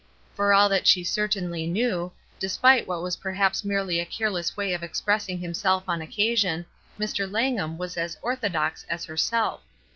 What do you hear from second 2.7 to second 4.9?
what was perhaps merely a careless way of